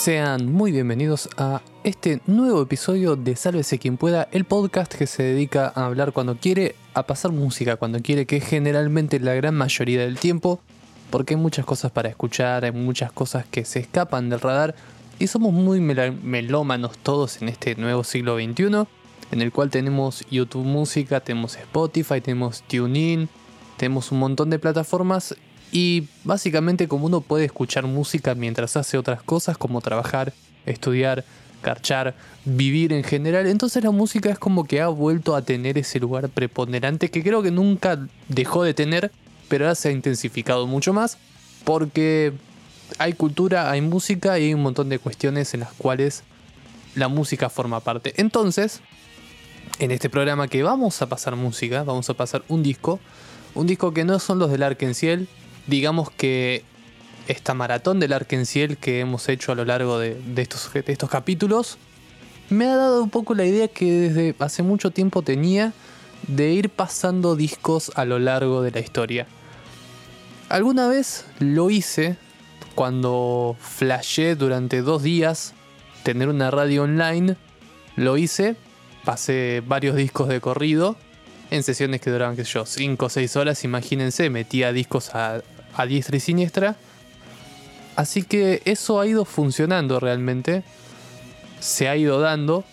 Sean 0.00 0.50
muy 0.50 0.72
bienvenidos 0.72 1.28
a 1.36 1.60
este 1.84 2.22
nuevo 2.24 2.62
episodio 2.62 3.16
de 3.16 3.36
Sálvese 3.36 3.78
quien 3.78 3.98
pueda, 3.98 4.28
el 4.32 4.46
podcast 4.46 4.94
que 4.94 5.06
se 5.06 5.22
dedica 5.22 5.70
a 5.74 5.84
hablar 5.84 6.12
cuando 6.12 6.36
quiere, 6.36 6.74
a 6.94 7.02
pasar 7.02 7.32
música 7.32 7.76
cuando 7.76 8.00
quiere, 8.00 8.24
que 8.24 8.38
es 8.38 8.46
generalmente 8.46 9.20
la 9.20 9.34
gran 9.34 9.54
mayoría 9.54 10.00
del 10.00 10.18
tiempo, 10.18 10.58
porque 11.10 11.34
hay 11.34 11.40
muchas 11.40 11.66
cosas 11.66 11.90
para 11.92 12.08
escuchar, 12.08 12.64
hay 12.64 12.72
muchas 12.72 13.12
cosas 13.12 13.44
que 13.44 13.66
se 13.66 13.80
escapan 13.80 14.30
del 14.30 14.40
radar 14.40 14.74
y 15.18 15.26
somos 15.26 15.52
muy 15.52 15.80
melómanos 15.80 16.96
todos 16.96 17.42
en 17.42 17.50
este 17.50 17.74
nuevo 17.74 18.02
siglo 18.02 18.36
XXI, 18.36 18.86
en 19.32 19.42
el 19.42 19.52
cual 19.52 19.68
tenemos 19.68 20.24
YouTube 20.30 20.64
Música, 20.64 21.20
tenemos 21.20 21.56
Spotify, 21.56 22.22
tenemos 22.22 22.62
TuneIn, 22.62 23.28
tenemos 23.76 24.12
un 24.12 24.20
montón 24.20 24.48
de 24.48 24.58
plataformas 24.58 25.36
y 25.72 26.08
básicamente 26.24 26.88
como 26.88 27.06
uno 27.06 27.20
puede 27.20 27.44
escuchar 27.44 27.86
música 27.86 28.34
mientras 28.34 28.76
hace 28.76 28.98
otras 28.98 29.22
cosas 29.22 29.56
como 29.56 29.80
trabajar, 29.80 30.32
estudiar, 30.66 31.24
carchar, 31.62 32.14
vivir 32.44 32.92
en 32.92 33.04
general, 33.04 33.46
entonces 33.46 33.84
la 33.84 33.90
música 33.90 34.30
es 34.30 34.38
como 34.38 34.64
que 34.64 34.80
ha 34.80 34.88
vuelto 34.88 35.36
a 35.36 35.42
tener 35.42 35.78
ese 35.78 36.00
lugar 36.00 36.28
preponderante 36.28 37.10
que 37.10 37.22
creo 37.22 37.42
que 37.42 37.50
nunca 37.50 37.98
dejó 38.28 38.64
de 38.64 38.74
tener, 38.74 39.12
pero 39.48 39.66
ahora 39.66 39.74
se 39.74 39.90
ha 39.90 39.92
intensificado 39.92 40.66
mucho 40.66 40.92
más 40.92 41.18
porque 41.64 42.32
hay 42.98 43.12
cultura, 43.12 43.70
hay 43.70 43.80
música 43.80 44.38
y 44.38 44.46
hay 44.46 44.54
un 44.54 44.62
montón 44.62 44.88
de 44.88 44.98
cuestiones 44.98 45.54
en 45.54 45.60
las 45.60 45.72
cuales 45.74 46.22
la 46.94 47.08
música 47.08 47.48
forma 47.48 47.80
parte. 47.80 48.14
Entonces, 48.16 48.80
en 49.78 49.90
este 49.90 50.10
programa 50.10 50.48
que 50.48 50.62
vamos 50.62 51.00
a 51.02 51.08
pasar 51.08 51.36
música, 51.36 51.84
vamos 51.84 52.10
a 52.10 52.14
pasar 52.14 52.42
un 52.48 52.62
disco, 52.62 52.98
un 53.54 53.66
disco 53.66 53.92
que 53.92 54.04
no 54.04 54.18
son 54.18 54.38
los 54.38 54.50
del 54.50 54.62
Arkenciel, 54.62 55.28
digamos 55.70 56.10
que 56.10 56.64
esta 57.28 57.54
maratón 57.54 58.00
del 58.00 58.12
Arkenciel 58.12 58.76
que 58.76 59.00
hemos 59.00 59.28
hecho 59.28 59.52
a 59.52 59.54
lo 59.54 59.64
largo 59.64 59.98
de, 59.98 60.18
estos, 60.36 61.08
capítulos 61.08 61.78
me 62.50 62.66
ha 62.66 62.76
dado 62.76 63.02
un 63.02 63.10
poco 63.10 63.34
la 63.34 63.44
idea 63.44 63.68
que 63.68 63.92
desde 63.92 64.34
hace 64.40 64.64
mucho 64.64 64.90
tiempo 64.90 65.22
tenía 65.22 65.72
de 66.26 66.50
ir 66.50 66.68
pasando 66.68 67.36
discos 67.36 67.92
a 67.94 68.04
lo 68.04 68.18
largo 68.18 68.62
de 68.62 68.72
la 68.72 68.80
historia. 68.80 69.26
Alguna 70.48 70.88
vez 70.88 71.24
lo 71.38 71.70
hice 71.70 72.16
cuando 72.74 73.56
flashé 73.60 74.34
durante 74.34 74.82
dos 74.82 75.04
días 75.04 75.54
tener 76.02 76.28
una 76.28 76.50
radio 76.50 76.82
online. 76.82 77.36
Lo 77.94 78.16
hice, 78.16 78.56
pasé 79.04 79.62
varios 79.64 79.94
discos 79.94 80.28
de 80.28 80.40
corrido 80.40 80.96
en 81.50 81.62
sesiones 81.62 82.00
que 82.00 82.10
duraban, 82.10 82.36
qué 82.36 82.44
sé 82.44 82.52
yo, 82.52 82.66
5 82.66 83.06
o 83.06 83.08
6 83.08 83.36
horas, 83.36 83.64
imagínense, 83.64 84.30
metía 84.30 84.72
discos 84.72 85.14
a, 85.14 85.42
a 85.74 85.86
diestra 85.86 86.16
y 86.16 86.20
siniestra. 86.20 86.76
Así 87.96 88.22
que 88.22 88.62
eso 88.64 89.00
ha 89.00 89.06
ido 89.06 89.24
funcionando 89.24 90.00
realmente, 90.00 90.62
se 91.60 91.88
ha 91.88 91.96
ido 91.96 92.20
dando. 92.20 92.64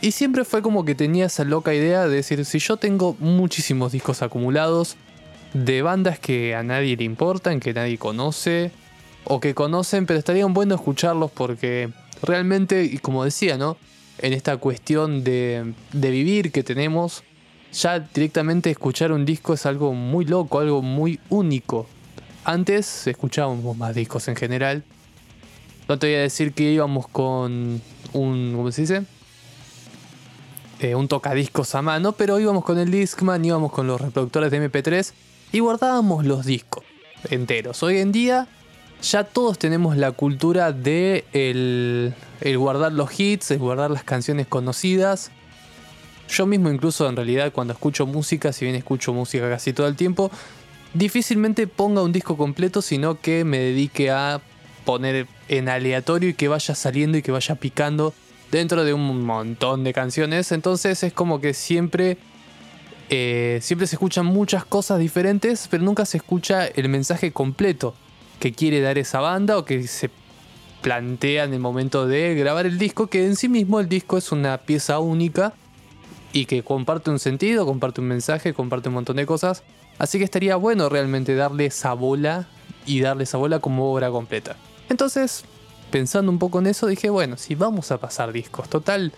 Y 0.00 0.12
siempre 0.12 0.44
fue 0.44 0.62
como 0.62 0.84
que 0.84 0.94
tenía 0.94 1.26
esa 1.26 1.44
loca 1.44 1.74
idea 1.74 2.06
de 2.06 2.16
decir, 2.16 2.44
si 2.44 2.58
yo 2.58 2.76
tengo 2.76 3.16
muchísimos 3.18 3.92
discos 3.92 4.22
acumulados 4.22 4.96
de 5.54 5.80
bandas 5.80 6.18
que 6.18 6.54
a 6.54 6.62
nadie 6.62 6.96
le 6.96 7.04
importan, 7.04 7.60
que 7.60 7.72
nadie 7.72 7.96
conoce, 7.96 8.72
o 9.24 9.40
que 9.40 9.54
conocen, 9.54 10.06
pero 10.06 10.18
estarían 10.18 10.54
bueno 10.54 10.74
escucharlos 10.74 11.30
porque 11.32 11.90
realmente, 12.22 12.84
y 12.84 12.98
como 12.98 13.24
decía, 13.24 13.58
¿no? 13.58 13.76
En 14.18 14.32
esta 14.32 14.56
cuestión 14.56 15.24
de, 15.24 15.74
de 15.92 16.10
vivir 16.10 16.52
que 16.52 16.62
tenemos, 16.62 17.24
ya 17.72 17.98
directamente 17.98 18.70
escuchar 18.70 19.12
un 19.12 19.24
disco 19.24 19.54
es 19.54 19.66
algo 19.66 19.92
muy 19.92 20.24
loco, 20.24 20.60
algo 20.60 20.80
muy 20.80 21.18
único. 21.28 21.86
Antes 22.48 23.08
escuchábamos 23.08 23.76
más 23.76 23.92
discos 23.92 24.28
en 24.28 24.36
general. 24.36 24.84
No 25.88 25.98
te 25.98 26.06
voy 26.06 26.14
a 26.14 26.20
decir 26.20 26.52
que 26.52 26.70
íbamos 26.70 27.08
con 27.08 27.82
un. 28.12 28.52
¿Cómo 28.54 28.70
se 28.70 28.82
dice? 28.82 29.02
Eh, 30.78 30.94
un 30.94 31.08
tocadiscos 31.08 31.74
a 31.74 31.82
mano, 31.82 32.12
pero 32.12 32.38
íbamos 32.38 32.62
con 32.62 32.78
el 32.78 32.92
Discman, 32.92 33.44
íbamos 33.44 33.72
con 33.72 33.88
los 33.88 34.00
reproductores 34.00 34.52
de 34.52 34.70
MP3 34.70 35.12
y 35.50 35.58
guardábamos 35.58 36.24
los 36.24 36.46
discos 36.46 36.84
enteros. 37.30 37.82
Hoy 37.82 37.98
en 37.98 38.12
día 38.12 38.46
ya 39.02 39.24
todos 39.24 39.58
tenemos 39.58 39.96
la 39.96 40.12
cultura 40.12 40.70
de 40.70 41.24
el, 41.32 42.14
el 42.42 42.58
guardar 42.58 42.92
los 42.92 43.18
hits, 43.18 43.50
el 43.50 43.58
guardar 43.58 43.90
las 43.90 44.04
canciones 44.04 44.46
conocidas 44.46 45.32
yo 46.28 46.46
mismo 46.46 46.70
incluso 46.70 47.08
en 47.08 47.16
realidad 47.16 47.52
cuando 47.52 47.72
escucho 47.72 48.06
música, 48.06 48.52
si 48.52 48.64
bien 48.64 48.76
escucho 48.76 49.12
música 49.12 49.48
casi 49.48 49.72
todo 49.72 49.86
el 49.86 49.96
tiempo, 49.96 50.30
difícilmente 50.96 51.66
ponga 51.66 52.02
un 52.02 52.12
disco 52.12 52.36
completo, 52.36 52.82
sino 52.82 53.20
que 53.20 53.44
me 53.44 53.58
dedique 53.58 54.10
a 54.10 54.40
poner 54.84 55.26
en 55.48 55.68
aleatorio 55.68 56.30
y 56.30 56.34
que 56.34 56.48
vaya 56.48 56.74
saliendo 56.74 57.18
y 57.18 57.22
que 57.22 57.32
vaya 57.32 57.54
picando 57.56 58.14
dentro 58.50 58.84
de 58.84 58.94
un 58.94 59.24
montón 59.24 59.84
de 59.84 59.92
canciones. 59.92 60.52
Entonces 60.52 61.02
es 61.02 61.12
como 61.12 61.40
que 61.40 61.54
siempre, 61.54 62.18
eh, 63.10 63.58
siempre 63.62 63.86
se 63.86 63.96
escuchan 63.96 64.26
muchas 64.26 64.64
cosas 64.64 64.98
diferentes, 64.98 65.68
pero 65.70 65.82
nunca 65.82 66.06
se 66.06 66.18
escucha 66.18 66.66
el 66.66 66.88
mensaje 66.88 67.32
completo 67.32 67.94
que 68.40 68.52
quiere 68.52 68.80
dar 68.80 68.98
esa 68.98 69.20
banda 69.20 69.58
o 69.58 69.64
que 69.64 69.86
se 69.86 70.10
plantea 70.82 71.44
en 71.44 71.54
el 71.54 71.60
momento 71.60 72.06
de 72.06 72.34
grabar 72.34 72.66
el 72.66 72.78
disco, 72.78 73.08
que 73.08 73.26
en 73.26 73.34
sí 73.34 73.48
mismo 73.48 73.80
el 73.80 73.88
disco 73.88 74.18
es 74.18 74.30
una 74.30 74.58
pieza 74.58 75.00
única 75.00 75.52
y 76.32 76.44
que 76.46 76.62
comparte 76.62 77.10
un 77.10 77.18
sentido, 77.18 77.66
comparte 77.66 78.00
un 78.00 78.08
mensaje, 78.08 78.54
comparte 78.54 78.88
un 78.88 78.94
montón 78.94 79.16
de 79.16 79.26
cosas. 79.26 79.62
Así 79.98 80.18
que 80.18 80.24
estaría 80.24 80.56
bueno 80.56 80.88
realmente 80.88 81.34
darle 81.34 81.66
esa 81.66 81.94
bola 81.94 82.46
y 82.84 83.00
darle 83.00 83.24
esa 83.24 83.38
bola 83.38 83.58
como 83.58 83.92
obra 83.92 84.10
completa. 84.10 84.56
Entonces, 84.88 85.44
pensando 85.90 86.30
un 86.30 86.38
poco 86.38 86.58
en 86.58 86.66
eso, 86.66 86.86
dije, 86.86 87.10
bueno, 87.10 87.36
si 87.36 87.54
vamos 87.54 87.90
a 87.90 87.98
pasar 87.98 88.32
discos, 88.32 88.68
total, 88.68 89.12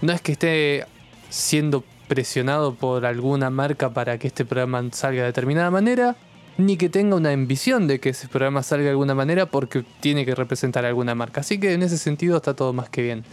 no 0.00 0.12
es 0.12 0.20
que 0.20 0.32
esté 0.32 0.86
siendo 1.28 1.84
presionado 2.08 2.74
por 2.74 3.06
alguna 3.06 3.50
marca 3.50 3.90
para 3.90 4.18
que 4.18 4.26
este 4.26 4.44
programa 4.44 4.82
salga 4.92 5.20
de 5.20 5.26
determinada 5.28 5.70
manera, 5.70 6.16
ni 6.58 6.76
que 6.76 6.88
tenga 6.88 7.16
una 7.16 7.30
ambición 7.30 7.86
de 7.86 8.00
que 8.00 8.10
ese 8.10 8.28
programa 8.28 8.62
salga 8.62 8.84
de 8.84 8.90
alguna 8.90 9.14
manera 9.14 9.46
porque 9.46 9.84
tiene 10.00 10.26
que 10.26 10.34
representar 10.34 10.84
alguna 10.84 11.14
marca. 11.14 11.40
Así 11.40 11.58
que 11.58 11.72
en 11.72 11.82
ese 11.82 11.96
sentido 11.96 12.36
está 12.36 12.54
todo 12.54 12.72
más 12.72 12.90
que 12.90 13.02
bien. 13.02 13.24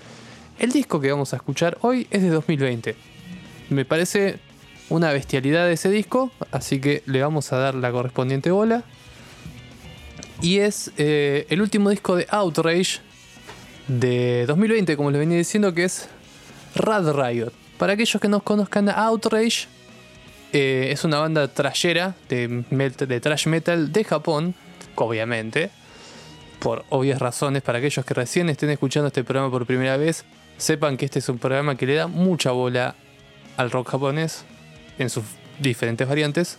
El 0.59 0.71
disco 0.71 0.99
que 0.99 1.11
vamos 1.11 1.33
a 1.33 1.37
escuchar 1.37 1.77
hoy 1.81 2.07
es 2.11 2.21
de 2.21 2.29
2020. 2.29 2.95
Me 3.69 3.85
parece 3.85 4.39
una 4.89 5.11
bestialidad 5.11 5.69
ese 5.71 5.89
disco, 5.89 6.31
así 6.51 6.81
que 6.81 7.03
le 7.05 7.21
vamos 7.21 7.53
a 7.53 7.57
dar 7.57 7.75
la 7.75 7.91
correspondiente 7.91 8.51
bola. 8.51 8.83
Y 10.41 10.59
es 10.59 10.91
eh, 10.97 11.45
el 11.49 11.61
último 11.61 11.89
disco 11.89 12.15
de 12.15 12.25
Outrage 12.29 12.99
de 13.87 14.45
2020, 14.47 14.95
como 14.97 15.11
les 15.11 15.19
venía 15.19 15.37
diciendo, 15.37 15.73
que 15.73 15.83
es 15.85 16.09
Rad 16.75 17.13
Riot. 17.13 17.51
Para 17.77 17.93
aquellos 17.93 18.21
que 18.21 18.27
no 18.27 18.41
conozcan 18.41 18.89
a 18.89 18.93
Outrage, 18.93 19.67
eh, 20.53 20.89
es 20.91 21.03
una 21.03 21.19
banda 21.19 21.47
trashera 21.47 22.15
de, 22.27 22.47
de 22.47 23.19
trash 23.19 23.47
metal 23.47 23.91
de 23.91 24.03
Japón, 24.03 24.55
obviamente. 24.95 25.69
Por 26.59 26.83
obvias 26.89 27.19
razones, 27.19 27.61
para 27.61 27.77
aquellos 27.77 28.03
que 28.05 28.13
recién 28.13 28.49
estén 28.49 28.69
escuchando 28.69 29.07
este 29.07 29.23
programa 29.23 29.51
por 29.51 29.65
primera 29.65 29.97
vez, 29.97 30.25
sepan 30.57 30.97
que 30.97 31.05
este 31.05 31.19
es 31.19 31.29
un 31.29 31.37
programa 31.37 31.75
que 31.75 31.85
le 31.85 31.95
da 31.95 32.07
mucha 32.07 32.51
bola 32.51 32.95
al 33.55 33.71
rock 33.71 33.91
japonés 33.91 34.45
en 34.99 35.09
sus 35.09 35.23
diferentes 35.59 36.07
variantes. 36.07 36.57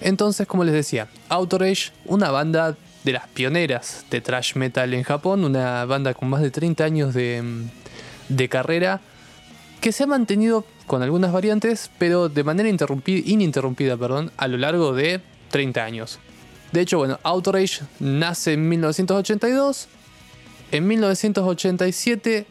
Entonces, 0.00 0.46
como 0.46 0.64
les 0.64 0.74
decía, 0.74 1.08
Outrage, 1.28 1.92
una 2.06 2.30
banda 2.30 2.76
de 3.04 3.12
las 3.12 3.28
pioneras 3.28 4.06
de 4.10 4.20
thrash 4.20 4.56
metal 4.56 4.94
en 4.94 5.02
Japón, 5.02 5.44
una 5.44 5.84
banda 5.84 6.14
con 6.14 6.30
más 6.30 6.40
de 6.40 6.50
30 6.50 6.84
años 6.84 7.14
de, 7.14 7.42
de 8.28 8.48
carrera, 8.48 9.00
que 9.80 9.92
se 9.92 10.04
ha 10.04 10.06
mantenido 10.06 10.64
con 10.86 11.02
algunas 11.02 11.32
variantes, 11.32 11.90
pero 11.98 12.28
de 12.28 12.44
manera 12.44 12.68
ininterrumpida 12.68 13.96
perdón, 13.96 14.32
a 14.36 14.48
lo 14.48 14.56
largo 14.56 14.94
de 14.94 15.20
30 15.50 15.84
años. 15.84 16.18
De 16.72 16.80
hecho, 16.80 16.98
bueno, 16.98 17.20
Outrage 17.22 17.82
nace 18.00 18.54
en 18.54 18.68
1982. 18.68 19.88
En 20.72 20.86
1987 20.86 22.46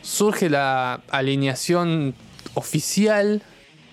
surge 0.00 0.48
la 0.48 1.00
alineación 1.10 2.14
oficial 2.54 3.42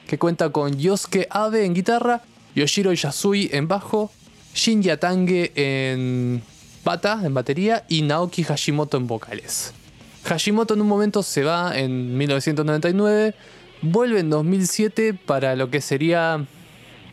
que 0.09 0.17
cuenta 0.17 0.49
con 0.49 0.75
Yosuke 0.75 1.27
Abe 1.29 1.65
en 1.65 1.75
guitarra, 1.75 2.23
Yoshiro 2.55 2.91
Yasui 2.91 3.47
en 3.53 3.67
bajo, 3.67 4.11
Shin 4.55 4.81
Yatange 4.81 5.51
en 5.53 6.41
bata, 6.83 7.21
en 7.23 7.35
batería 7.35 7.85
y 7.87 8.01
Naoki 8.01 8.41
Hashimoto 8.41 8.97
en 8.97 9.05
vocales. 9.05 9.71
Hashimoto 10.23 10.73
en 10.73 10.81
un 10.81 10.87
momento 10.87 11.21
se 11.21 11.43
va 11.43 11.77
en 11.77 12.17
1999, 12.17 13.35
vuelve 13.83 14.21
en 14.21 14.31
2007 14.31 15.13
para 15.13 15.55
lo 15.55 15.69
que 15.69 15.79
sería, 15.79 16.43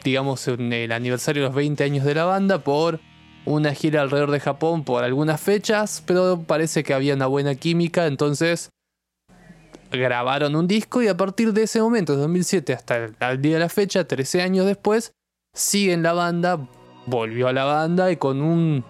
digamos, 0.02 0.49
el 0.49 0.90
aniversario 0.90 1.42
de 1.42 1.49
los 1.49 1.54
20 1.54 1.84
años 1.84 2.06
de 2.06 2.14
la 2.14 2.25
banda 2.25 2.60
por 2.60 3.00
una 3.44 3.75
gira 3.75 4.00
alrededor 4.00 4.31
de 4.31 4.40
Japón 4.40 4.84
por 4.84 5.04
algunas 5.04 5.38
fechas, 5.38 6.02
pero 6.06 6.44
parece 6.46 6.82
que 6.82 6.94
había 6.94 7.12
una 7.12 7.26
buena 7.26 7.56
química, 7.56 8.06
entonces 8.06 8.70
grabaron 9.90 10.56
un 10.56 10.66
disco 10.66 11.02
y 11.02 11.08
a 11.08 11.16
partir 11.16 11.52
de 11.52 11.64
ese 11.64 11.80
momento, 11.80 12.16
2007 12.16 12.72
hasta 12.72 13.04
el 13.30 13.40
día 13.40 13.54
de 13.54 13.60
la 13.60 13.68
fecha, 13.68 14.06
13 14.06 14.42
años 14.42 14.66
después, 14.66 15.12
siguen 15.54 16.02
la 16.02 16.12
banda, 16.12 16.58
volvió 17.06 17.48
a 17.48 17.52
la 17.52 17.64
banda 17.64 18.10
y 18.10 18.16
con 18.16 18.40
un 18.40 18.84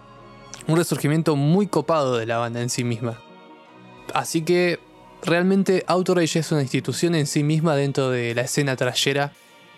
un 0.66 0.76
resurgimiento 0.76 1.36
muy 1.36 1.66
copado 1.66 2.16
de 2.16 2.26
la 2.26 2.38
banda 2.38 2.60
en 2.60 2.70
sí 2.70 2.84
misma. 2.84 3.18
Así 4.14 4.42
que 4.42 4.78
realmente 5.22 5.84
Outrage 5.86 6.38
es 6.38 6.52
una 6.52 6.62
institución 6.62 7.14
en 7.14 7.26
sí 7.26 7.42
misma 7.42 7.76
dentro 7.76 8.10
de 8.10 8.34
la 8.34 8.42
escena 8.42 8.76
trayera 8.76 9.32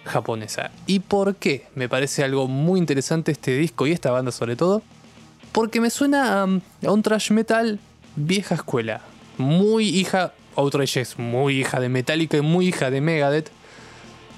japonesa. 0.05 0.71
¿Y 0.87 1.01
por 1.01 1.37
qué? 1.37 1.67
Me 1.75 1.89
parece 1.89 2.25
algo 2.25 2.49
muy 2.49 2.79
interesante 2.79 3.33
este 3.33 3.57
disco 3.57 3.87
y 3.87 3.93
esta 3.93 4.11
banda 4.11 4.33
sobre 4.33 4.57
todo. 4.57 4.83
Porque 5.53 5.81
me 5.81 5.91
suena 5.91 6.43
a, 6.43 6.45
un 6.45 7.03
trash 7.03 7.33
metal 7.33 7.79
vieja 8.17 8.55
escuela. 8.55 9.03
Muy 9.37 9.89
hija, 9.89 10.33
Outrage 10.59 11.01
es 11.01 11.19
muy 11.19 11.61
hija 11.61 11.81
de 11.81 11.89
Metallica 11.89 12.37
y 12.37 12.43
muy 12.43 12.69
hija 12.69 12.91
de 12.91 13.01
Megadeth. 13.01 13.51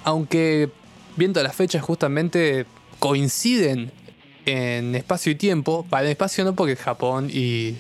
Aunque 0.05 0.71
viendo 1.17 1.43
las 1.43 1.55
fechas 1.55 1.83
justamente 1.83 2.67
coinciden 2.99 3.93
en 4.47 4.95
espacio 4.95 5.33
y 5.33 5.35
tiempo. 5.35 5.87
Para 5.89 6.05
el 6.05 6.11
espacio 6.11 6.45
no 6.45 6.55
porque 6.55 6.77
Japón 6.77 7.29
y 7.33 7.77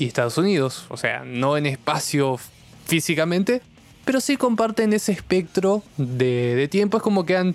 y 0.00 0.06
Estados 0.06 0.38
Unidos, 0.38 0.86
o 0.88 0.96
sea, 0.96 1.24
no 1.24 1.56
en 1.56 1.66
espacio 1.66 2.38
físicamente, 2.86 3.62
pero 4.04 4.20
sí 4.20 4.36
comparten 4.36 4.92
ese 4.92 5.12
espectro 5.12 5.82
de, 5.96 6.68
tiempo. 6.70 6.96
Es 6.96 7.02
como 7.02 7.26
que 7.26 7.36
han 7.36 7.54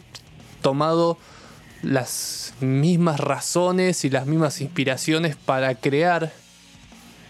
tomado 0.61 1.17
las 1.81 2.53
mismas 2.59 3.19
razones 3.19 4.05
y 4.05 4.09
las 4.09 4.27
mismas 4.27 4.61
inspiraciones 4.61 5.35
para 5.35 5.75
crear 5.75 6.31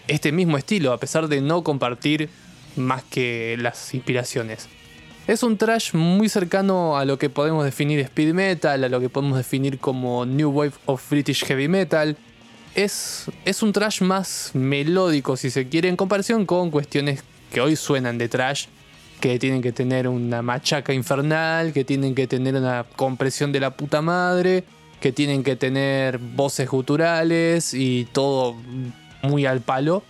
este 0.06 0.32
mismo 0.32 0.56
estilo, 0.58 0.92
a 0.92 0.98
pesar 0.98 1.28
de 1.28 1.40
no 1.40 1.64
compartir 1.64 2.28
más 2.76 3.02
que 3.04 3.56
las 3.58 3.94
inspiraciones. 3.94 4.68
Es 5.26 5.42
un 5.42 5.56
trash 5.56 5.92
muy 5.92 6.28
cercano 6.28 6.96
a 6.96 7.04
lo 7.04 7.18
que 7.18 7.30
podemos 7.30 7.64
definir 7.64 7.98
speed 8.00 8.32
metal, 8.32 8.84
a 8.84 8.88
lo 8.88 9.00
que 9.00 9.08
podemos 9.08 9.36
definir 9.36 9.78
como 9.78 10.24
New 10.24 10.50
Wave 10.50 10.74
of 10.86 11.10
British 11.10 11.44
Heavy 11.44 11.66
Metal, 11.66 12.16
es, 12.76 13.26
un 13.62 13.72
trash 13.72 14.02
más 14.02 14.50
melódico, 14.52 15.36
si 15.36 15.50
se 15.50 15.68
quiere, 15.68 15.88
en 15.88 15.96
comparación 15.96 16.44
con 16.44 16.70
cuestiones 16.70 17.24
que 17.50 17.60
hoy 17.60 17.74
suenan 17.74 18.18
de 18.18 18.28
trash, 18.28 18.66
que 19.18 19.38
tienen 19.38 19.62
que 19.62 19.72
tener 19.72 20.06
una 20.06 20.42
machaca 20.42 20.92
infernal, 20.92 21.72
que 21.72 21.84
tienen 21.84 22.14
que 22.14 22.26
tener 22.26 22.54
una 22.54 22.84
compresión 22.94 23.50
de 23.50 23.60
la 23.60 23.70
puta 23.70 24.02
madre, 24.02 24.64
que 25.00 25.10
tienen 25.10 25.42
que 25.42 25.56
tener 25.56 26.18
voces 26.18 26.68
guturales 26.68 27.72
y 27.72 28.06
todo 28.12 28.56
muy 29.22 29.46
al 29.46 29.60
palo. 29.60 30.02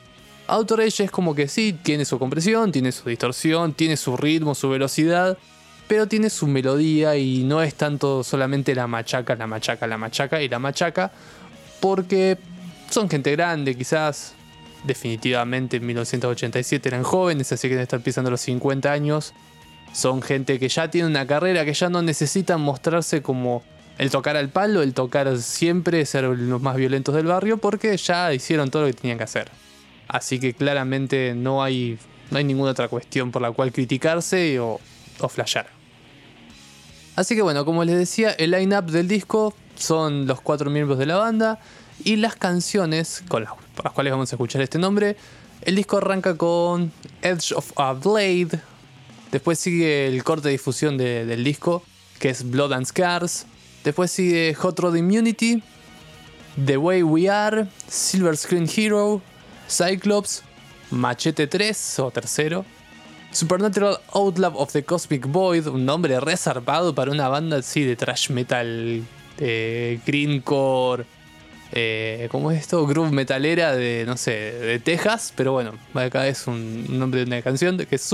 Outrage 0.48 1.04
es 1.04 1.10
como 1.10 1.34
que 1.34 1.48
sí, 1.48 1.76
tiene 1.82 2.04
su 2.04 2.18
compresión, 2.18 2.70
tiene 2.70 2.92
su 2.92 3.08
distorsión, 3.08 3.74
tiene 3.74 3.96
su 3.96 4.16
ritmo, 4.16 4.54
su 4.54 4.68
velocidad, 4.68 5.36
pero 5.88 6.06
tiene 6.06 6.30
su 6.30 6.46
melodía 6.46 7.16
y 7.16 7.42
no 7.44 7.62
es 7.62 7.74
tanto 7.74 8.22
solamente 8.22 8.74
la 8.74 8.86
machaca, 8.86 9.34
la 9.34 9.46
machaca, 9.46 9.86
la 9.86 9.98
machaca 9.98 10.42
y 10.42 10.48
la 10.48 10.58
machaca, 10.58 11.10
porque 11.80 12.38
son 12.90 13.08
gente 13.08 13.32
grande, 13.32 13.74
quizás. 13.74 14.34
Definitivamente 14.84 15.78
en 15.78 15.86
1987 15.86 16.88
eran 16.88 17.02
jóvenes, 17.02 17.50
así 17.50 17.68
que 17.68 17.80
estar 17.80 18.00
pisando 18.00 18.30
los 18.30 18.40
50 18.42 18.92
años. 18.92 19.32
Son 19.92 20.22
gente 20.22 20.60
que 20.60 20.68
ya 20.68 20.90
tiene 20.90 21.08
una 21.08 21.26
carrera, 21.26 21.64
que 21.64 21.74
ya 21.74 21.88
no 21.88 22.02
necesitan 22.02 22.60
mostrarse 22.60 23.20
como 23.20 23.64
el 23.98 24.10
tocar 24.10 24.36
al 24.36 24.50
palo, 24.50 24.82
el 24.82 24.94
tocar 24.94 25.38
siempre, 25.38 26.06
ser 26.06 26.24
los 26.24 26.62
más 26.62 26.76
violentos 26.76 27.16
del 27.16 27.26
barrio, 27.26 27.56
porque 27.56 27.96
ya 27.96 28.32
hicieron 28.32 28.70
todo 28.70 28.82
lo 28.82 28.88
que 28.88 28.94
tenían 28.94 29.18
que 29.18 29.24
hacer. 29.24 29.50
Así 30.08 30.38
que 30.38 30.54
claramente 30.54 31.34
no 31.34 31.62
hay, 31.62 31.98
no 32.30 32.38
hay 32.38 32.44
ninguna 32.44 32.70
otra 32.70 32.88
cuestión 32.88 33.30
por 33.30 33.42
la 33.42 33.50
cual 33.52 33.72
criticarse 33.72 34.58
o, 34.60 34.80
o 35.20 35.28
flashear. 35.28 35.66
Así 37.16 37.34
que 37.34 37.42
bueno, 37.42 37.64
como 37.64 37.82
les 37.84 37.96
decía, 37.96 38.30
el 38.32 38.50
line-up 38.50 38.90
del 38.90 39.08
disco 39.08 39.54
son 39.74 40.26
los 40.26 40.40
cuatro 40.40 40.70
miembros 40.70 40.98
de 40.98 41.06
la 41.06 41.16
banda. 41.16 41.58
Y 42.04 42.16
las 42.16 42.36
canciones 42.36 43.24
con 43.26 43.44
las, 43.44 43.52
cuales 43.94 44.12
vamos 44.12 44.30
a 44.32 44.36
escuchar 44.36 44.60
este 44.60 44.78
nombre, 44.78 45.16
el 45.62 45.76
disco 45.76 45.96
arranca 45.96 46.36
con 46.36 46.92
Edge 47.22 47.52
of 47.54 47.72
a 47.76 47.94
Blade, 47.94 48.60
después 49.32 49.58
sigue 49.58 50.06
el 50.06 50.22
corte 50.22 50.48
de 50.48 50.52
difusión 50.52 50.98
del 50.98 51.42
disco, 51.42 51.82
que 52.18 52.28
es 52.28 52.48
Blood 52.48 52.74
and 52.74 52.86
Scars, 52.86 53.46
después 53.82 54.10
sigue 54.10 54.54
Hot 54.54 54.78
Rod 54.78 54.94
Immunity, 54.94 55.62
The 56.64 56.76
Way 56.76 57.02
We 57.02 57.30
Are, 57.30 57.66
Silver 57.88 58.36
Screen 58.36 58.68
Hero, 58.74 59.22
Cyclops, 59.68 60.42
Machete 60.90 61.46
3 61.46 61.98
o 62.00 62.10
tercero, 62.10 62.64
Supernatural 63.32 63.98
Outlaw 64.14 64.56
of 64.56 64.72
the 64.72 64.84
Cosmic 64.84 65.26
Void, 65.26 65.66
un 65.66 65.84
nombre 65.84 66.18
reservado 66.20 66.94
para 66.94 67.10
una 67.10 67.28
banda 67.28 67.58
así 67.58 67.84
de 67.84 67.96
trash 67.96 68.30
metal, 68.30 69.02
greencore, 70.06 71.04
eh, 71.72 72.28
¿Cómo 72.30 72.50
es 72.50 72.60
esto? 72.60 72.86
Groove 72.86 73.10
metalera 73.10 73.74
de, 73.74 74.04
no 74.06 74.16
sé, 74.16 74.30
de 74.30 74.78
Texas. 74.78 75.32
Pero 75.36 75.52
bueno, 75.52 75.72
acá 75.94 76.26
es 76.26 76.46
un 76.46 76.98
nombre 76.98 77.20
de 77.20 77.26
una 77.26 77.42
canción 77.42 77.76
que 77.76 77.96
es 77.96 78.12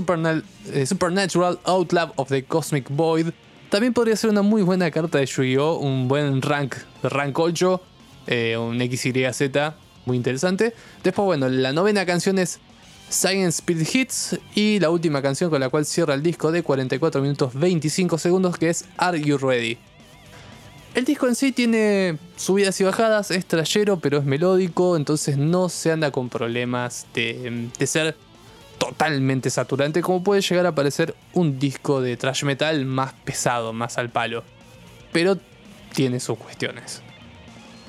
eh, 0.73 0.87
Supernatural 0.87 1.59
Outlaw 1.65 2.13
of 2.17 2.29
the 2.29 2.45
Cosmic 2.45 2.87
Void. 2.91 3.29
También 3.69 3.93
podría 3.93 4.17
ser 4.17 4.31
una 4.31 4.43
muy 4.43 4.63
buena 4.63 4.91
carta 4.91 5.19
de 5.19 5.27
Yu-Gi-Oh! 5.27 5.79
Un 5.79 6.09
buen 6.09 6.43
rank, 6.43 6.77
rank 7.03 7.39
8, 7.39 7.83
eh, 8.27 8.57
un 8.57 8.79
XYZ, 8.79 9.51
muy 10.05 10.17
interesante. 10.17 10.75
Después, 11.03 11.27
bueno, 11.27 11.49
la 11.49 11.73
novena 11.73 12.05
canción 12.07 12.39
es 12.39 12.61
Science 13.13 13.61
Speed 13.61 13.87
Hits 13.93 14.39
y 14.55 14.81
la 14.81 14.91
última 14.91 15.21
canción 15.21 15.51
con 15.51 15.61
la 15.61 15.69
cual 15.69 15.85
cierra 15.85 16.15
el 16.15 16.23
disco 16.23 16.51
de 16.51 16.63
44 16.63 17.21
minutos 17.21 17.53
25 17.55 18.19
segundos 18.19 18.57
que 18.57 18.71
es 18.71 18.87
Are 18.97 19.21
You 19.21 19.37
Ready? 19.37 19.79
El 20.95 21.05
disco 21.05 21.27
en 21.27 21.35
sí 21.35 21.53
tiene 21.53 22.19
subidas 22.37 22.81
y 22.81 22.85
bajadas, 22.85 23.31
es 23.31 23.47
trayero 23.47 23.99
pero 23.99 24.19
es 24.19 24.25
melódico, 24.25 24.97
entonces 24.97 25.39
no 25.39 25.69
se 25.69 25.93
anda 25.93 26.11
con 26.11 26.29
problemas 26.29 27.07
de, 27.15 27.71
ser 27.87 28.17
totalmente 28.79 29.49
saturante 29.49 30.03
como 30.03 30.25
puede 30.25 30.41
llegar 30.41 30.67
a 30.67 30.75
parecer 30.75 31.15
un 31.35 31.59
disco 31.59 32.01
de 32.01 32.17
thrash 32.17 32.45
metal 32.45 32.85
más 32.85 33.13
pesado, 33.25 33.73
más 33.73 33.97
al 33.97 34.11
palo. 34.11 34.43
Pero 35.13 35.39
tiene 35.95 36.21
sus 36.21 36.39
cuestiones. 36.39 37.03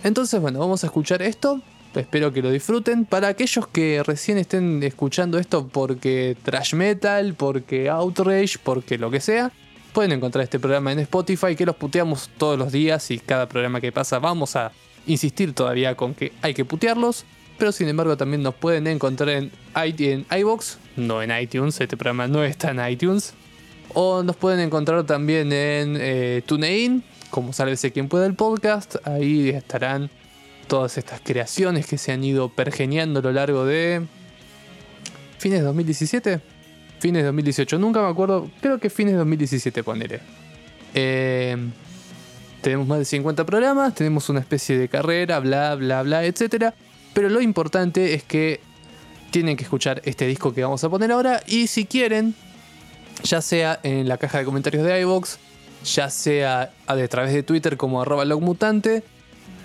Entonces 0.03 0.39
bueno, 0.39 0.59
vamos 0.59 0.83
a 0.83 0.87
escuchar 0.87 1.21
esto, 1.21 1.61
espero 1.95 2.33
que 2.33 2.41
lo 2.41 2.51
disfruten. 2.51 3.05
Para 3.05 3.27
aquellos 3.27 3.67
que 3.67 4.01
recién 4.03 4.37
estén 4.37 4.81
escuchando 4.83 5.39
esto 5.39 5.67
porque 5.67 6.35
thrash 6.43 6.73
metal, 6.73 7.33
porque 7.35 7.89
outrage, 7.89 8.57
porque 8.63 8.97
lo 8.97 9.11
que 9.11 9.19
sea, 9.19 9.51
Pueden 9.93 10.11
encontrar 10.11 10.43
este 10.43 10.59
programa 10.59 10.91
en 10.91 10.97
Spotify, 10.99 11.55
que 11.55 11.67
los 11.67 11.75
puteamos 11.75 12.27
todos 12.39 12.57
los 12.57 12.71
días 12.71 13.11
y 13.11 13.19
cada 13.19 13.47
programa 13.47 13.79
que 13.79 13.91
pasa 13.91 14.17
vamos 14.17 14.55
a 14.55 14.71
insistir 15.05 15.53
todavía 15.53 15.93
con 15.93 16.15
que 16.15 16.31
hay 16.41 16.55
que 16.55 16.65
putearlos. 16.65 17.25
Pero 17.59 17.71
sin 17.71 17.87
embargo 17.87 18.17
también 18.17 18.41
nos 18.41 18.55
pueden 18.55 18.87
encontrar 18.87 19.29
en, 19.29 19.51
en 19.75 20.25
iBox, 20.35 20.79
no 20.95 21.21
en 21.21 21.29
iTunes, 21.39 21.79
este 21.79 21.95
programa 21.95 22.27
no 22.27 22.43
está 22.43 22.71
en 22.71 22.91
iTunes. 22.91 23.35
O 23.93 24.23
nos 24.23 24.35
pueden 24.35 24.61
encontrar 24.61 25.03
también 25.03 25.53
en 25.53 25.95
eh, 25.99 26.41
TuneIn, 26.43 27.03
como 27.29 27.53
sálvese 27.53 27.91
quien 27.91 28.09
pueda 28.09 28.25
el 28.25 28.33
podcast. 28.33 28.95
Ahí 29.07 29.49
estarán 29.49 30.09
todas 30.67 30.97
estas 30.97 31.21
creaciones 31.21 31.85
que 31.85 31.97
se 31.97 32.11
han 32.11 32.23
ido 32.23 32.49
pergeniando 32.49 33.19
a 33.19 33.23
lo 33.23 33.31
largo 33.31 33.65
de 33.65 34.05
fines 35.37 35.59
de 35.59 35.65
2017 35.65 36.53
fines 37.03 37.21
de 37.21 37.25
2018. 37.25 37.79
Nunca 37.79 38.01
me 38.01 38.07
acuerdo, 38.07 38.49
creo 38.61 38.79
que 38.79 38.89
fines 38.89 39.11
de 39.11 39.17
2017 39.17 39.83
poneré. 39.83 40.21
Eh, 40.95 41.57
tenemos 42.61 42.87
más 42.87 42.99
de 42.99 43.03
50 43.03 43.45
programas, 43.45 43.93
tenemos 43.93 44.29
una 44.29 44.39
especie 44.39 44.77
de 44.77 44.87
carrera, 44.87 45.39
bla, 45.39 45.75
bla, 45.75 46.01
bla, 46.01 46.23
etc. 46.23 46.73
Pero 47.13 47.27
lo 47.27 47.41
importante 47.41 48.13
es 48.13 48.23
que 48.23 48.61
tienen 49.31 49.57
que 49.57 49.63
escuchar 49.63 50.01
este 50.05 50.25
disco 50.27 50.53
que 50.53 50.63
vamos 50.63 50.81
a 50.85 50.89
poner 50.89 51.11
ahora. 51.11 51.43
Y 51.45 51.67
si 51.67 51.85
quieren, 51.85 52.35
ya 53.23 53.41
sea 53.41 53.81
en 53.83 54.07
la 54.07 54.17
caja 54.17 54.37
de 54.37 54.45
comentarios 54.45 54.85
de 54.85 55.01
iVoox, 55.01 55.39
ya 55.83 56.09
sea 56.09 56.71
a 56.87 57.07
través 57.09 57.33
de 57.33 57.43
Twitter 57.43 57.75
como 57.75 58.01
arroba 58.01 58.23
logmutante, 58.23 59.03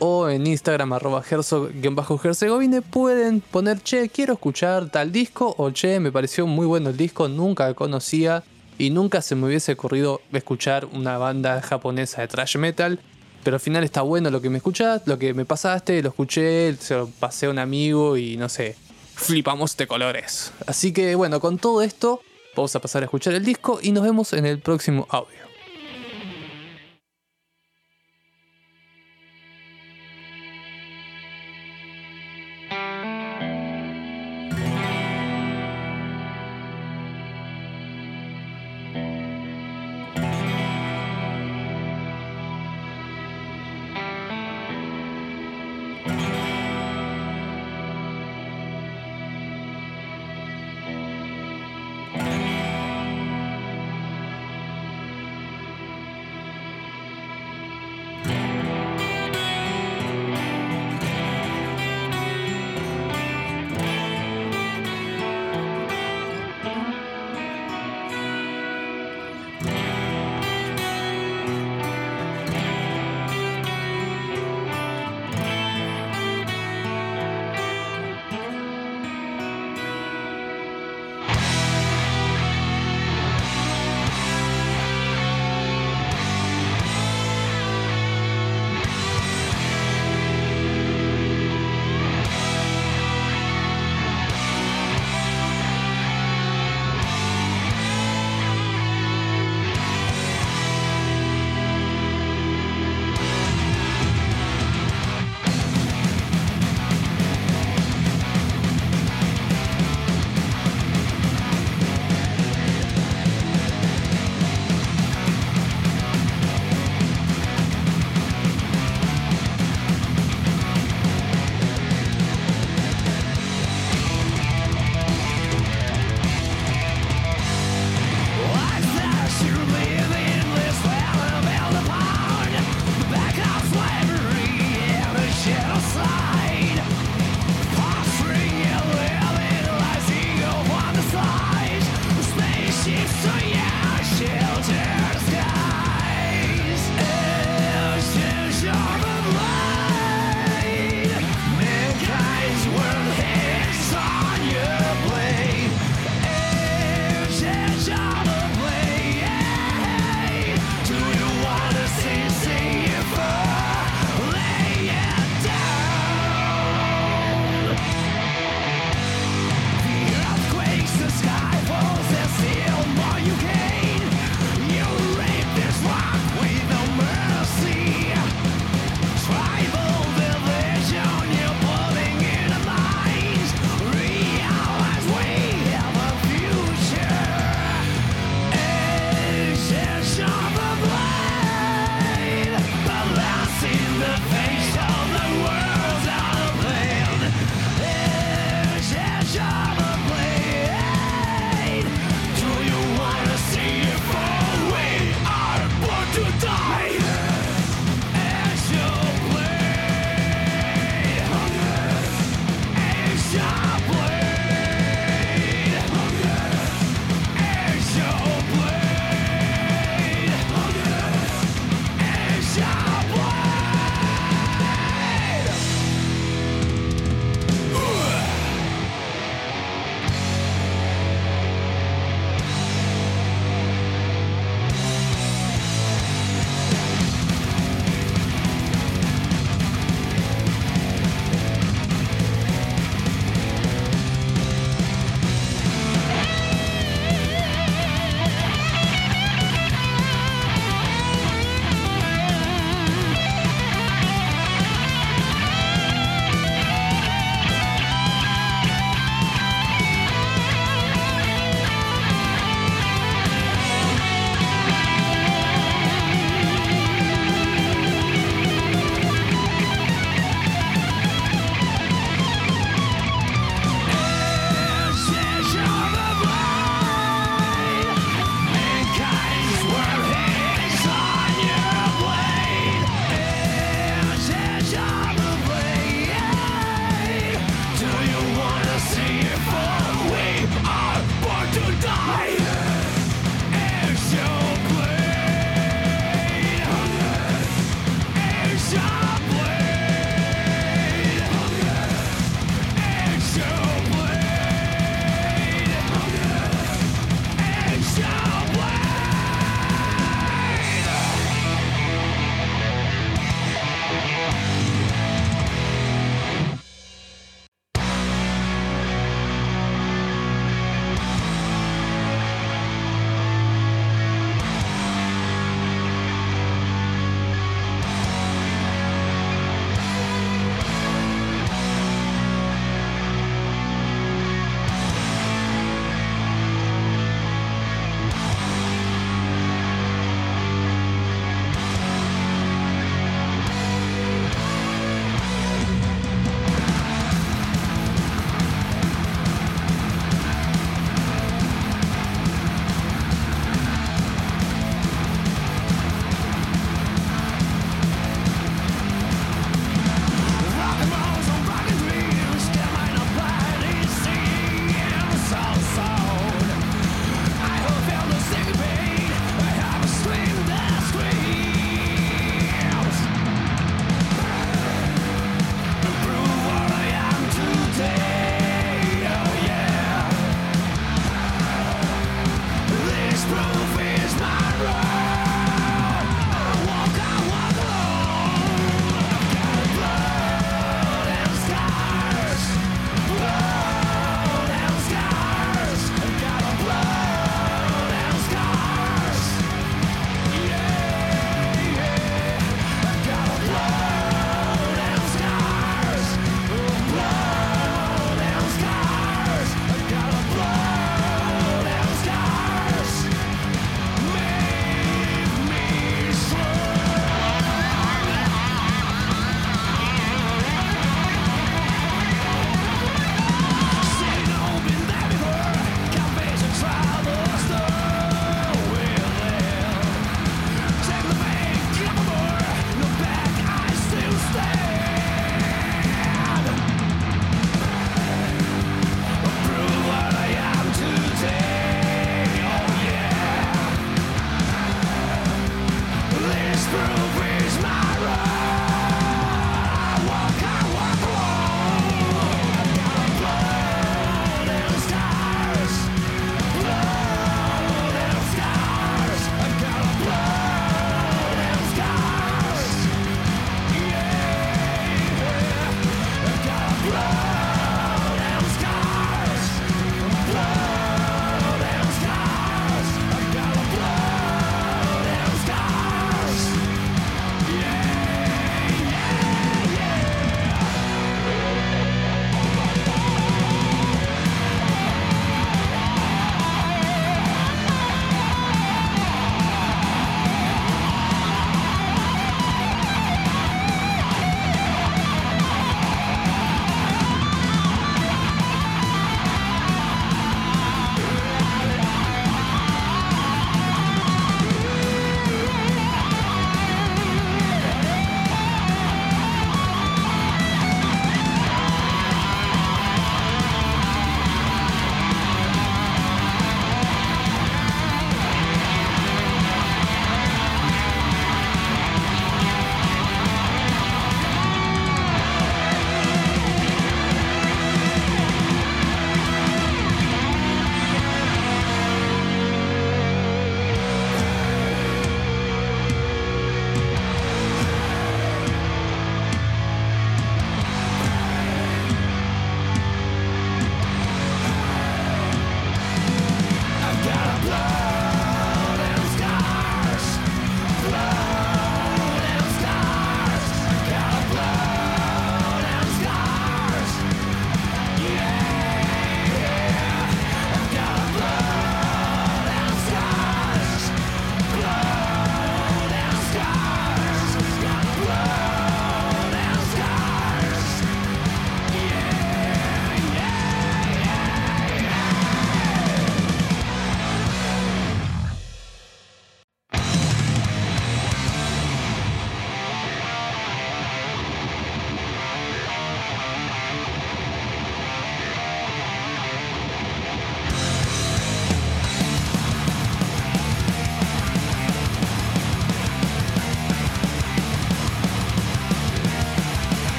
o 0.00 0.28
en 0.28 0.46
Instagram 0.46 0.92
arroba 0.94 1.22
herzog-herzegovine 1.22 2.82
pueden 2.82 3.40
poner, 3.40 3.80
che, 3.82 4.08
quiero 4.08 4.32
escuchar 4.32 4.90
tal 4.90 5.12
disco 5.12 5.54
o 5.56 5.70
che, 5.70 6.00
me 6.00 6.10
pareció 6.10 6.46
muy 6.46 6.66
bueno 6.66 6.90
el 6.90 6.96
disco, 6.96 7.28
nunca 7.28 7.72
conocía 7.74 8.42
y 8.78 8.90
nunca 8.90 9.20
se 9.22 9.34
me 9.34 9.46
hubiese 9.46 9.72
ocurrido 9.72 10.22
escuchar 10.32 10.86
una 10.86 11.18
banda 11.18 11.60
japonesa 11.60 12.22
de 12.22 12.28
thrash 12.28 12.56
metal. 12.56 12.98
Pero 13.44 13.56
al 13.56 13.60
final 13.60 13.84
está 13.84 14.02
bueno 14.02 14.30
lo 14.30 14.40
que 14.42 14.50
me 14.50 14.58
escuchaste, 14.58 15.08
lo 15.08 15.18
que 15.18 15.32
me 15.32 15.46
pasaste, 15.46 16.02
lo 16.02 16.10
escuché, 16.10 16.74
se 16.76 16.94
lo 16.94 17.06
pasé 17.06 17.46
a 17.46 17.50
un 17.50 17.58
amigo 17.58 18.16
y 18.18 18.36
no 18.36 18.50
sé, 18.50 18.76
flipamos 19.14 19.76
de 19.76 19.86
colores. 19.86 20.52
Así 20.66 20.92
que 20.92 21.14
bueno, 21.14 21.40
con 21.40 21.58
todo 21.58 21.80
esto, 21.80 22.20
vamos 22.54 22.74
a 22.76 22.80
pasar 22.80 23.02
a 23.02 23.06
escuchar 23.06 23.34
el 23.34 23.44
disco 23.44 23.78
y 23.82 23.92
nos 23.92 24.04
vemos 24.04 24.32
en 24.34 24.44
el 24.44 24.58
próximo 24.58 25.06
audio. 25.08 25.39